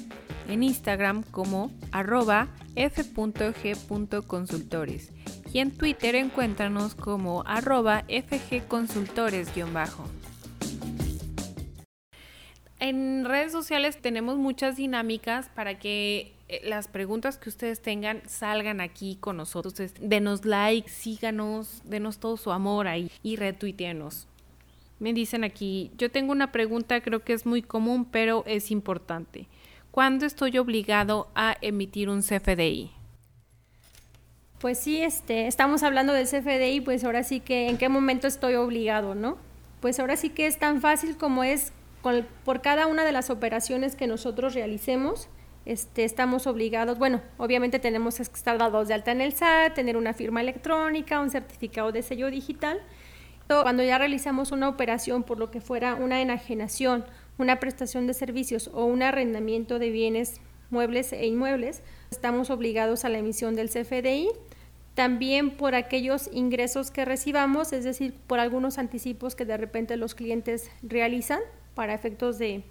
en 0.48 0.62
Instagram 0.62 1.22
como 1.24 1.70
arroba 1.90 2.48
f.g.consultores 2.76 5.10
y 5.52 5.58
en 5.58 5.70
Twitter 5.70 6.14
encuéntranos 6.14 6.94
como 6.94 7.42
arroba 7.46 8.04
fgconsultores-bajo. 8.08 10.04
En 12.78 13.24
redes 13.24 13.50
sociales 13.52 14.00
tenemos 14.00 14.38
muchas 14.38 14.76
dinámicas 14.76 15.50
para 15.54 15.78
que 15.78 16.32
las 16.64 16.88
preguntas 16.88 17.38
que 17.38 17.48
ustedes 17.48 17.80
tengan 17.80 18.22
salgan 18.28 18.80
aquí 18.80 19.16
con 19.16 19.36
nosotros. 19.36 19.74
Denos 20.00 20.44
like, 20.44 20.88
síganos, 20.88 21.82
denos 21.84 22.18
todo 22.18 22.36
su 22.36 22.52
amor 22.52 22.86
ahí 22.86 23.10
y 23.22 23.36
retuiteenos. 23.36 24.26
Me 24.98 25.12
dicen 25.12 25.42
aquí, 25.42 25.90
yo 25.96 26.10
tengo 26.10 26.32
una 26.32 26.52
pregunta, 26.52 27.00
creo 27.00 27.24
que 27.24 27.32
es 27.32 27.44
muy 27.46 27.62
común, 27.62 28.04
pero 28.04 28.44
es 28.46 28.70
importante. 28.70 29.48
¿Cuándo 29.90 30.26
estoy 30.26 30.58
obligado 30.58 31.28
a 31.34 31.56
emitir 31.60 32.08
un 32.08 32.22
CFDI? 32.22 32.92
Pues 34.60 34.78
sí, 34.78 35.02
este, 35.02 35.48
estamos 35.48 35.82
hablando 35.82 36.12
del 36.12 36.28
CFDI, 36.28 36.82
pues 36.82 37.02
ahora 37.02 37.24
sí 37.24 37.40
que 37.40 37.68
en 37.68 37.78
qué 37.78 37.88
momento 37.88 38.28
estoy 38.28 38.54
obligado, 38.54 39.16
¿no? 39.16 39.38
Pues 39.80 39.98
ahora 39.98 40.16
sí 40.16 40.30
que 40.30 40.46
es 40.46 40.58
tan 40.58 40.80
fácil 40.80 41.16
como 41.16 41.42
es 41.42 41.72
por 42.44 42.62
cada 42.62 42.86
una 42.86 43.04
de 43.04 43.10
las 43.10 43.28
operaciones 43.28 43.96
que 43.96 44.06
nosotros 44.06 44.54
realicemos, 44.54 45.28
este, 45.64 46.04
estamos 46.04 46.46
obligados, 46.46 46.98
bueno, 46.98 47.20
obviamente 47.38 47.78
tenemos 47.78 48.16
que 48.16 48.22
estar 48.22 48.58
dados 48.58 48.88
de 48.88 48.94
alta 48.94 49.12
en 49.12 49.20
el 49.20 49.32
SAT, 49.32 49.74
tener 49.74 49.96
una 49.96 50.12
firma 50.14 50.40
electrónica, 50.40 51.20
un 51.20 51.30
certificado 51.30 51.92
de 51.92 52.02
sello 52.02 52.30
digital. 52.30 52.80
Cuando 53.46 53.82
ya 53.82 53.98
realizamos 53.98 54.50
una 54.50 54.68
operación 54.68 55.24
por 55.24 55.38
lo 55.38 55.50
que 55.50 55.60
fuera 55.60 55.94
una 55.94 56.22
enajenación 56.22 57.04
una 57.38 57.60
prestación 57.60 58.06
de 58.06 58.14
servicios 58.14 58.70
o 58.72 58.84
un 58.84 59.02
arrendamiento 59.02 59.78
de 59.78 59.90
bienes 59.90 60.40
muebles 60.70 61.12
e 61.12 61.26
inmuebles, 61.26 61.82
estamos 62.10 62.50
obligados 62.50 63.04
a 63.04 63.08
la 63.08 63.18
emisión 63.18 63.54
del 63.54 63.68
CFDI. 63.68 64.28
También 64.94 65.56
por 65.56 65.74
aquellos 65.74 66.28
ingresos 66.32 66.90
que 66.90 67.04
recibamos, 67.04 67.72
es 67.72 67.84
decir, 67.84 68.14
por 68.26 68.40
algunos 68.40 68.78
anticipos 68.78 69.34
que 69.34 69.46
de 69.46 69.56
repente 69.56 69.96
los 69.96 70.14
clientes 70.14 70.70
realizan 70.82 71.40
para 71.74 71.94
efectos 71.94 72.38
de, 72.38 72.62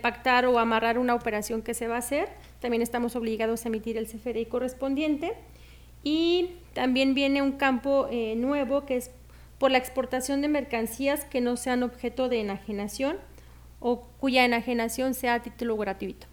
pactar 0.00 0.46
o 0.46 0.58
amarrar 0.58 0.98
una 0.98 1.14
operación 1.14 1.62
que 1.62 1.74
se 1.74 1.88
va 1.88 1.96
a 1.96 1.98
hacer, 1.98 2.28
también 2.60 2.82
estamos 2.82 3.16
obligados 3.16 3.64
a 3.64 3.68
emitir 3.68 3.96
el 3.96 4.06
CFDI 4.06 4.46
correspondiente. 4.46 5.34
Y 6.04 6.50
también 6.72 7.14
viene 7.14 7.42
un 7.42 7.52
campo 7.52 8.08
eh, 8.10 8.34
nuevo 8.36 8.86
que 8.86 8.96
es 8.96 9.10
por 9.58 9.70
la 9.70 9.78
exportación 9.78 10.42
de 10.42 10.48
mercancías 10.48 11.24
que 11.24 11.40
no 11.40 11.56
sean 11.56 11.82
objeto 11.82 12.28
de 12.28 12.40
enajenación 12.40 13.16
o 13.78 14.02
cuya 14.18 14.44
enajenación 14.44 15.14
sea 15.14 15.34
a 15.34 15.42
título 15.42 15.76
gratuito. 15.76 16.26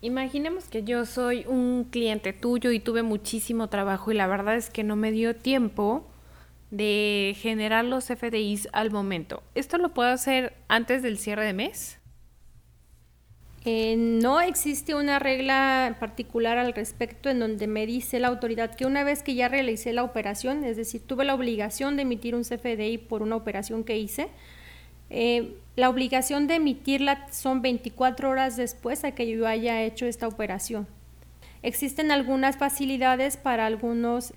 Imaginemos 0.00 0.64
que 0.64 0.82
yo 0.82 1.06
soy 1.06 1.44
un 1.46 1.86
cliente 1.90 2.32
tuyo 2.32 2.72
y 2.72 2.80
tuve 2.80 3.02
muchísimo 3.02 3.68
trabajo 3.68 4.10
y 4.10 4.14
la 4.14 4.26
verdad 4.26 4.56
es 4.56 4.68
que 4.68 4.82
no 4.82 4.96
me 4.96 5.12
dio 5.12 5.36
tiempo 5.36 6.04
de 6.72 7.36
generar 7.38 7.84
los 7.84 8.06
FDIs 8.06 8.66
al 8.72 8.90
momento. 8.90 9.42
¿Esto 9.54 9.76
lo 9.76 9.92
puedo 9.92 10.08
hacer 10.08 10.54
antes 10.68 11.02
del 11.02 11.18
cierre 11.18 11.44
de 11.44 11.52
mes? 11.52 11.98
Eh, 13.66 13.94
no 13.96 14.40
existe 14.40 14.94
una 14.94 15.18
regla 15.18 15.98
particular 16.00 16.56
al 16.56 16.72
respecto 16.72 17.28
en 17.28 17.38
donde 17.38 17.66
me 17.66 17.86
dice 17.86 18.18
la 18.18 18.28
autoridad 18.28 18.74
que 18.74 18.86
una 18.86 19.04
vez 19.04 19.22
que 19.22 19.34
ya 19.34 19.48
realicé 19.48 19.92
la 19.92 20.02
operación, 20.02 20.64
es 20.64 20.78
decir, 20.78 21.02
tuve 21.06 21.24
la 21.26 21.34
obligación 21.34 21.94
de 21.96 22.02
emitir 22.02 22.34
un 22.34 22.42
CFDI 22.42 22.98
por 22.98 23.22
una 23.22 23.36
operación 23.36 23.84
que 23.84 23.98
hice, 23.98 24.30
eh, 25.10 25.58
la 25.76 25.90
obligación 25.90 26.46
de 26.46 26.54
emitirla 26.54 27.30
son 27.30 27.60
24 27.60 28.30
horas 28.30 28.56
después 28.56 29.02
de 29.02 29.12
que 29.12 29.28
yo 29.28 29.46
haya 29.46 29.82
hecho 29.82 30.06
esta 30.06 30.26
operación. 30.26 30.88
Existen 31.62 32.10
algunas 32.10 32.56
facilidades 32.56 33.36
para 33.36 33.66
algunos 33.66 34.32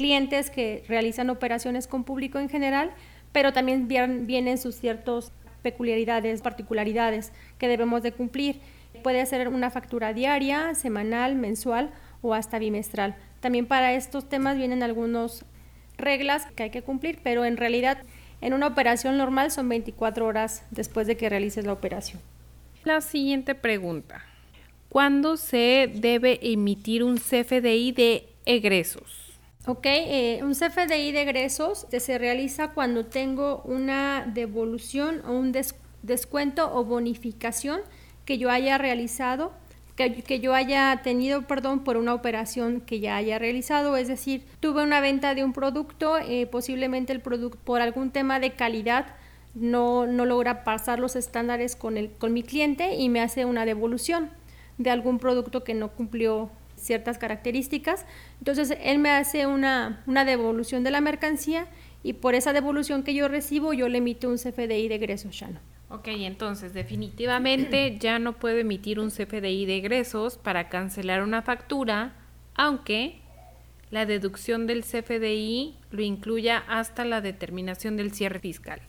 clientes 0.00 0.48
que 0.48 0.82
realizan 0.88 1.28
operaciones 1.28 1.86
con 1.86 2.04
público 2.04 2.38
en 2.38 2.48
general, 2.48 2.90
pero 3.32 3.52
también 3.52 3.86
vienen 3.86 4.56
sus 4.56 4.76
ciertas 4.76 5.30
peculiaridades, 5.60 6.40
particularidades 6.40 7.32
que 7.58 7.68
debemos 7.68 8.02
de 8.02 8.12
cumplir. 8.12 8.60
Puede 9.02 9.26
ser 9.26 9.48
una 9.48 9.68
factura 9.68 10.14
diaria, 10.14 10.74
semanal, 10.74 11.34
mensual 11.34 11.90
o 12.22 12.32
hasta 12.32 12.58
bimestral. 12.58 13.14
También 13.40 13.66
para 13.66 13.92
estos 13.92 14.26
temas 14.26 14.56
vienen 14.56 14.82
algunas 14.82 15.44
reglas 15.98 16.46
que 16.56 16.62
hay 16.62 16.70
que 16.70 16.80
cumplir, 16.80 17.18
pero 17.22 17.44
en 17.44 17.58
realidad 17.58 17.98
en 18.40 18.54
una 18.54 18.68
operación 18.68 19.18
normal 19.18 19.50
son 19.50 19.68
24 19.68 20.24
horas 20.24 20.64
después 20.70 21.08
de 21.08 21.18
que 21.18 21.28
realices 21.28 21.66
la 21.66 21.74
operación. 21.74 22.22
La 22.84 23.02
siguiente 23.02 23.54
pregunta. 23.54 24.24
¿Cuándo 24.88 25.36
se 25.36 25.90
debe 25.94 26.38
emitir 26.40 27.04
un 27.04 27.18
CFDI 27.18 27.92
de 27.92 28.28
egresos? 28.46 29.19
Ok, 29.66 29.84
eh, 29.84 30.40
un 30.42 30.54
CFDI 30.54 31.12
de 31.12 31.22
egresos 31.22 31.86
se 31.90 32.18
realiza 32.18 32.68
cuando 32.68 33.04
tengo 33.06 33.62
una 33.64 34.24
devolución 34.26 35.22
o 35.26 35.32
un 35.32 35.52
descuento 36.02 36.74
o 36.74 36.84
bonificación 36.84 37.80
que 38.24 38.38
yo 38.38 38.50
haya 38.50 38.78
realizado 38.78 39.52
que, 40.08 40.40
yo 40.40 40.54
haya 40.54 41.00
tenido, 41.02 41.42
perdón, 41.42 41.84
por 41.84 41.96
una 41.96 42.14
operación 42.14 42.80
que 42.80 43.00
ya 43.00 43.16
haya 43.16 43.38
realizado, 43.38 43.96
es 43.96 44.08
decir, 44.08 44.44
tuve 44.60 44.82
una 44.82 45.00
venta 45.00 45.34
de 45.34 45.44
un 45.44 45.52
producto, 45.52 46.16
eh, 46.18 46.46
posiblemente 46.46 47.12
el 47.12 47.20
producto 47.20 47.58
por 47.64 47.82
algún 47.82 48.10
tema 48.10 48.40
de 48.40 48.52
calidad 48.52 49.14
no, 49.54 50.06
no 50.06 50.24
logra 50.24 50.64
pasar 50.64 51.00
los 51.00 51.16
estándares 51.16 51.76
con, 51.76 51.98
el, 51.98 52.10
con 52.12 52.32
mi 52.32 52.42
cliente 52.42 52.94
y 52.94 53.08
me 53.08 53.20
hace 53.20 53.44
una 53.44 53.66
devolución 53.66 54.30
de 54.78 54.90
algún 54.90 55.18
producto 55.18 55.64
que 55.64 55.74
no 55.74 55.88
cumplió 55.90 56.50
ciertas 56.80 57.18
características. 57.18 58.06
Entonces, 58.38 58.76
él 58.82 58.98
me 58.98 59.10
hace 59.10 59.46
una, 59.46 60.02
una 60.06 60.24
devolución 60.24 60.82
de 60.82 60.90
la 60.90 61.00
mercancía 61.00 61.66
y 62.02 62.14
por 62.14 62.34
esa 62.34 62.52
devolución 62.52 63.02
que 63.02 63.14
yo 63.14 63.28
recibo, 63.28 63.72
yo 63.72 63.88
le 63.88 63.98
emito 63.98 64.28
un 64.28 64.36
CFDI 64.36 64.88
de 64.88 64.94
egresos, 64.94 65.34
Shannon. 65.34 65.60
Ok, 65.90 66.06
entonces 66.08 66.72
definitivamente 66.72 67.96
ya 68.00 68.18
no 68.18 68.34
puedo 68.34 68.58
emitir 68.58 69.00
un 69.00 69.10
CFDI 69.10 69.66
de 69.66 69.76
egresos 69.76 70.38
para 70.38 70.68
cancelar 70.68 71.22
una 71.22 71.42
factura, 71.42 72.14
aunque 72.54 73.20
la 73.90 74.06
deducción 74.06 74.66
del 74.66 74.84
CFDI 74.84 75.74
lo 75.90 76.02
incluya 76.02 76.62
hasta 76.68 77.04
la 77.04 77.20
determinación 77.20 77.96
del 77.96 78.12
cierre 78.12 78.38
fiscal. 78.38 78.80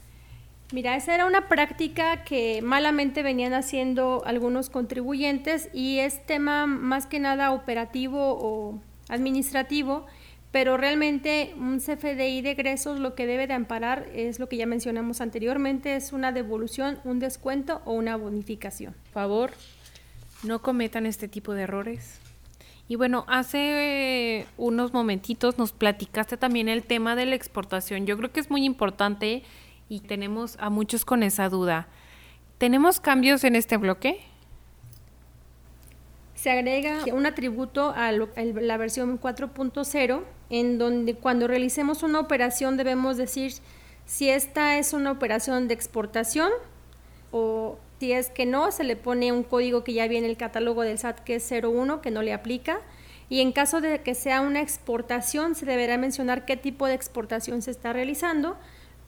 Mira, 0.71 0.95
esa 0.95 1.13
era 1.13 1.25
una 1.25 1.49
práctica 1.49 2.23
que 2.23 2.61
malamente 2.61 3.23
venían 3.23 3.53
haciendo 3.53 4.23
algunos 4.25 4.69
contribuyentes 4.69 5.69
y 5.73 5.99
es 5.99 6.25
tema 6.25 6.65
más 6.65 7.07
que 7.07 7.19
nada 7.19 7.51
operativo 7.51 8.37
o 8.39 8.79
administrativo, 9.09 10.05
pero 10.51 10.77
realmente 10.77 11.53
un 11.57 11.79
CFDI 11.79 12.41
de 12.41 12.51
egresos 12.51 12.99
lo 12.99 13.15
que 13.15 13.25
debe 13.25 13.47
de 13.47 13.53
amparar 13.53 14.07
es 14.13 14.39
lo 14.39 14.47
que 14.47 14.55
ya 14.55 14.65
mencionamos 14.65 15.19
anteriormente, 15.19 15.97
es 15.97 16.13
una 16.13 16.31
devolución, 16.31 16.99
un 17.03 17.19
descuento 17.19 17.81
o 17.83 17.91
una 17.91 18.15
bonificación. 18.15 18.93
Por 18.93 19.13
favor, 19.13 19.51
no 20.43 20.61
cometan 20.61 21.05
este 21.05 21.27
tipo 21.27 21.53
de 21.53 21.63
errores. 21.63 22.21
Y 22.87 22.95
bueno, 22.95 23.25
hace 23.27 24.45
unos 24.57 24.93
momentitos 24.93 25.57
nos 25.57 25.73
platicaste 25.73 26.37
también 26.37 26.69
el 26.69 26.83
tema 26.83 27.17
de 27.17 27.25
la 27.25 27.35
exportación. 27.35 28.05
Yo 28.05 28.17
creo 28.17 28.31
que 28.31 28.39
es 28.39 28.49
muy 28.49 28.65
importante 28.65 29.43
y 29.91 29.99
tenemos 29.99 30.55
a 30.61 30.69
muchos 30.69 31.03
con 31.03 31.21
esa 31.21 31.49
duda. 31.49 31.89
¿Tenemos 32.57 33.01
cambios 33.01 33.43
en 33.43 33.57
este 33.57 33.75
bloque? 33.75 34.21
Se 36.33 36.49
agrega 36.49 37.03
un 37.11 37.25
atributo 37.25 37.93
a 37.93 38.13
la 38.13 38.77
versión 38.77 39.19
4.0 39.19 40.23
en 40.49 40.77
donde 40.77 41.15
cuando 41.15 41.45
realicemos 41.45 42.03
una 42.03 42.21
operación 42.21 42.77
debemos 42.77 43.17
decir 43.17 43.51
si 44.05 44.29
esta 44.29 44.77
es 44.77 44.93
una 44.93 45.11
operación 45.11 45.67
de 45.67 45.73
exportación 45.73 46.51
o 47.31 47.77
si 47.99 48.13
es 48.13 48.29
que 48.29 48.45
no, 48.45 48.71
se 48.71 48.85
le 48.85 48.95
pone 48.95 49.33
un 49.33 49.43
código 49.43 49.83
que 49.83 49.91
ya 49.91 50.07
viene 50.07 50.27
en 50.27 50.31
el 50.31 50.37
catálogo 50.37 50.83
del 50.83 50.99
SAT 50.99 51.19
que 51.19 51.35
es 51.35 51.51
01 51.51 51.99
que 51.99 52.11
no 52.11 52.21
le 52.21 52.31
aplica. 52.31 52.79
Y 53.27 53.41
en 53.41 53.51
caso 53.51 53.81
de 53.81 54.01
que 54.01 54.15
sea 54.15 54.39
una 54.39 54.61
exportación, 54.61 55.53
se 55.53 55.65
deberá 55.65 55.97
mencionar 55.97 56.45
qué 56.45 56.55
tipo 56.55 56.87
de 56.87 56.93
exportación 56.93 57.61
se 57.61 57.71
está 57.71 57.91
realizando 57.91 58.57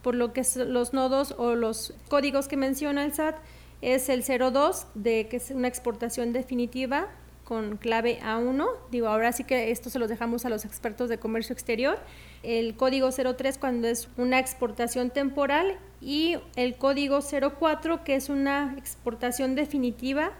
por 0.03 0.13
lo 0.13 0.33
que 0.33 0.43
los 0.67 0.93
nodos 0.93 1.33
o 1.38 1.55
los 1.55 1.95
códigos 2.10 2.48
que 2.48 2.57
menciona 2.57 3.03
el 3.03 3.13
SAT 3.13 3.38
es 3.81 4.10
el 4.10 4.24
02, 4.24 4.86
de 4.93 5.27
que 5.27 5.38
es 5.38 5.50
una 5.50 5.67
exportación 5.67 6.33
definitiva 6.33 7.07
con 7.43 7.77
clave 7.77 8.19
A1. 8.22 8.67
Digo, 8.91 9.07
ahora 9.07 9.31
sí 9.31 9.43
que 9.43 9.72
esto 9.72 9.89
se 9.89 10.00
los 10.00 10.10
dejamos 10.10 10.45
a 10.45 10.50
los 10.50 10.65
expertos 10.65 11.10
de 11.10 11.17
comercio 11.17 11.53
exterior. 11.53 11.98
El 12.43 12.75
código 12.75 13.10
03 13.12 13.57
cuando 13.57 13.88
es 13.88 14.07
una 14.17 14.39
exportación 14.39 15.10
temporal 15.10 15.77
y 16.01 16.38
el 16.55 16.75
código 16.75 17.19
04 17.22 18.03
que 18.03 18.15
es 18.15 18.29
una 18.29 18.75
exportación 18.77 19.55
definitiva 19.55 20.31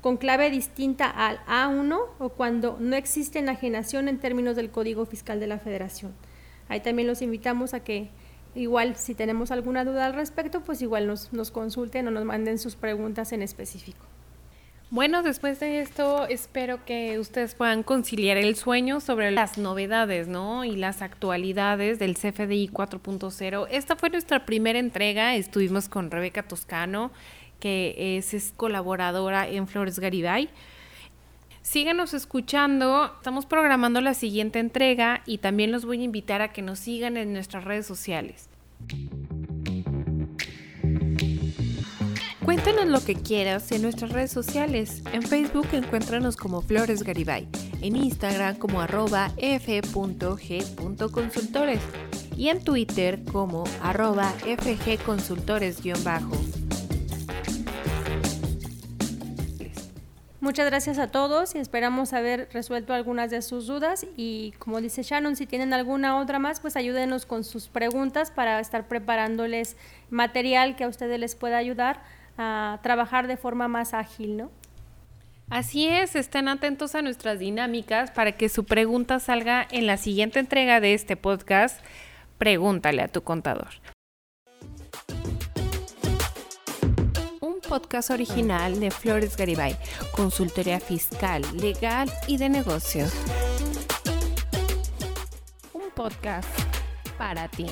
con 0.00 0.16
clave 0.16 0.50
distinta 0.50 1.08
al 1.10 1.44
A1 1.46 1.98
o 2.18 2.28
cuando 2.30 2.76
no 2.80 2.96
existe 2.96 3.38
enajenación 3.38 4.08
en 4.08 4.18
términos 4.18 4.56
del 4.56 4.70
Código 4.70 5.04
Fiscal 5.04 5.40
de 5.40 5.46
la 5.46 5.58
Federación. 5.58 6.14
Ahí 6.68 6.80
también 6.80 7.06
los 7.06 7.20
invitamos 7.20 7.74
a 7.74 7.80
que 7.80 8.10
Igual, 8.54 8.96
si 8.96 9.14
tenemos 9.14 9.50
alguna 9.50 9.84
duda 9.84 10.06
al 10.06 10.14
respecto, 10.14 10.60
pues 10.60 10.82
igual 10.82 11.06
nos, 11.06 11.50
consulten 11.50 12.08
o 12.08 12.10
nos 12.10 12.24
manden 12.24 12.58
sus 12.58 12.74
preguntas 12.74 13.32
en 13.32 13.42
específico. 13.42 14.06
Bueno, 14.90 15.22
después 15.22 15.60
de 15.60 15.80
esto, 15.80 16.26
espero 16.26 16.84
que 16.84 17.20
ustedes 17.20 17.54
puedan 17.54 17.84
conciliar 17.84 18.36
el 18.36 18.56
sueño 18.56 18.98
sobre 18.98 19.30
las 19.30 19.56
novedades, 19.56 20.26
¿no? 20.26 20.64
Y 20.64 20.74
las 20.74 21.00
actualidades 21.00 22.00
del 22.00 22.14
CFDI 22.14 22.70
4.0. 22.72 23.68
Esta 23.70 23.94
fue 23.94 24.10
nuestra 24.10 24.44
primera 24.46 24.80
entrega. 24.80 25.36
Estuvimos 25.36 25.88
con 25.88 26.10
Rebeca 26.10 26.42
Toscano, 26.42 27.12
que 27.60 28.16
es 28.18 28.52
colaboradora 28.56 29.48
en 29.48 29.68
Flores 29.68 30.00
Garibay. 30.00 30.50
Síganos 31.62 32.14
escuchando, 32.14 33.12
estamos 33.16 33.46
programando 33.46 34.00
la 34.00 34.14
siguiente 34.14 34.58
entrega 34.58 35.22
y 35.26 35.38
también 35.38 35.70
los 35.72 35.84
voy 35.84 36.00
a 36.00 36.04
invitar 36.04 36.42
a 36.42 36.52
que 36.52 36.62
nos 36.62 36.78
sigan 36.78 37.16
en 37.16 37.32
nuestras 37.32 37.64
redes 37.64 37.86
sociales. 37.86 38.48
Cuéntanos 42.44 42.86
lo 42.86 43.04
que 43.04 43.14
quieras 43.14 43.72
en 43.72 43.82
nuestras 43.82 44.10
redes 44.10 44.32
sociales. 44.32 45.02
En 45.12 45.22
Facebook 45.22 45.68
encuéntranos 45.72 46.36
como 46.36 46.62
Flores 46.62 47.04
Garibay, 47.04 47.46
en 47.80 47.94
Instagram 47.94 48.56
como 48.56 48.80
arroba 48.80 49.30
f.g.consultores 49.36 51.80
y 52.36 52.48
en 52.48 52.64
Twitter 52.64 53.22
como 53.30 53.62
arroba 53.82 54.32
fgconsultores-bajo. 54.40 56.49
Muchas 60.50 60.66
gracias 60.66 60.98
a 60.98 61.06
todos 61.06 61.54
y 61.54 61.58
esperamos 61.58 62.12
haber 62.12 62.48
resuelto 62.52 62.92
algunas 62.92 63.30
de 63.30 63.40
sus 63.40 63.68
dudas 63.68 64.04
y 64.16 64.52
como 64.58 64.80
dice 64.80 65.04
Shannon, 65.04 65.36
si 65.36 65.46
tienen 65.46 65.72
alguna 65.72 66.18
otra 66.18 66.40
más, 66.40 66.58
pues 66.58 66.74
ayúdenos 66.74 67.24
con 67.24 67.44
sus 67.44 67.68
preguntas 67.68 68.32
para 68.32 68.58
estar 68.58 68.88
preparándoles 68.88 69.76
material 70.10 70.74
que 70.74 70.82
a 70.82 70.88
ustedes 70.88 71.20
les 71.20 71.36
pueda 71.36 71.56
ayudar 71.56 72.02
a 72.36 72.80
trabajar 72.82 73.28
de 73.28 73.36
forma 73.36 73.68
más 73.68 73.94
ágil, 73.94 74.38
¿no? 74.38 74.50
Así 75.50 75.86
es, 75.86 76.16
estén 76.16 76.48
atentos 76.48 76.96
a 76.96 77.02
nuestras 77.02 77.38
dinámicas 77.38 78.10
para 78.10 78.32
que 78.32 78.48
su 78.48 78.64
pregunta 78.64 79.20
salga 79.20 79.68
en 79.70 79.86
la 79.86 79.98
siguiente 79.98 80.40
entrega 80.40 80.80
de 80.80 80.94
este 80.94 81.16
podcast. 81.16 81.80
Pregúntale 82.38 83.02
a 83.02 83.06
tu 83.06 83.22
contador. 83.22 83.68
Podcast 87.70 88.10
original 88.10 88.80
de 88.80 88.90
Flores 88.90 89.36
Garibay, 89.36 89.76
consultoría 90.10 90.80
fiscal, 90.80 91.40
legal 91.56 92.10
y 92.26 92.36
de 92.36 92.48
negocios. 92.48 93.12
Un 95.72 95.88
podcast 95.94 96.48
para 97.16 97.46
ti. 97.46 97.66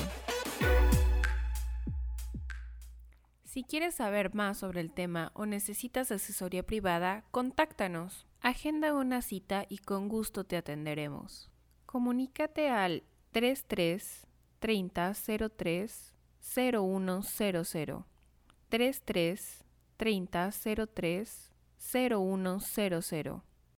Si 3.43 3.65
quieres 3.65 3.95
saber 3.95 4.33
más 4.33 4.59
sobre 4.59 4.79
el 4.79 4.93
tema 4.93 5.33
o 5.33 5.45
necesitas 5.45 6.13
asesoría 6.13 6.63
privada, 6.63 7.25
contáctanos. 7.31 8.25
Agenda 8.39 8.93
una 8.93 9.21
cita 9.21 9.65
y 9.67 9.79
con 9.79 10.07
gusto 10.07 10.45
te 10.45 10.55
atenderemos. 10.55 11.51
Comunícate 11.85 12.69
al 12.69 13.03
33 13.31 14.27
30 14.59 15.13
03 15.57 16.13
0100 16.39 18.05
33 18.69 19.68
30 19.99 20.87
03 20.95 21.51
0100 21.77 23.48